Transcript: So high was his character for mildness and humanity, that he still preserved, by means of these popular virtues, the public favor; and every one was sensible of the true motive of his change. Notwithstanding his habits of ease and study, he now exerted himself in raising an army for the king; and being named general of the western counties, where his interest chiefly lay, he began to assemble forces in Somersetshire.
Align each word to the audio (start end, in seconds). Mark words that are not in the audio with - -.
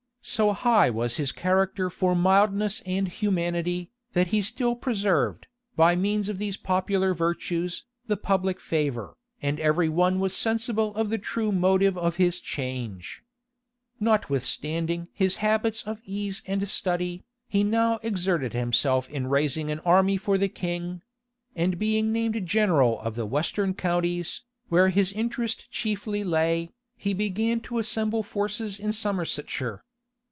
So 0.23 0.53
high 0.53 0.91
was 0.91 1.17
his 1.17 1.31
character 1.31 1.89
for 1.89 2.15
mildness 2.15 2.81
and 2.85 3.07
humanity, 3.07 3.89
that 4.13 4.27
he 4.27 4.43
still 4.43 4.75
preserved, 4.75 5.47
by 5.75 5.95
means 5.95 6.29
of 6.29 6.37
these 6.37 6.57
popular 6.57 7.13
virtues, 7.15 7.85
the 8.05 8.15
public 8.17 8.59
favor; 8.59 9.15
and 9.41 9.59
every 9.59 9.89
one 9.89 10.19
was 10.19 10.37
sensible 10.37 10.93
of 10.95 11.09
the 11.09 11.17
true 11.17 11.51
motive 11.51 11.97
of 11.97 12.15
his 12.17 12.39
change. 12.39 13.23
Notwithstanding 13.99 15.07
his 15.11 15.37
habits 15.37 15.81
of 15.83 15.99
ease 16.05 16.43
and 16.45 16.69
study, 16.69 17.23
he 17.49 17.63
now 17.63 17.97
exerted 18.03 18.53
himself 18.53 19.09
in 19.09 19.25
raising 19.27 19.71
an 19.71 19.79
army 19.79 20.17
for 20.17 20.37
the 20.37 20.49
king; 20.49 21.01
and 21.55 21.79
being 21.79 22.11
named 22.11 22.45
general 22.45 22.99
of 23.01 23.15
the 23.15 23.25
western 23.25 23.73
counties, 23.73 24.43
where 24.69 24.89
his 24.89 25.11
interest 25.13 25.71
chiefly 25.71 26.23
lay, 26.23 26.69
he 26.95 27.11
began 27.13 27.59
to 27.61 27.79
assemble 27.79 28.21
forces 28.21 28.79
in 28.79 28.93
Somersetshire. 28.93 29.83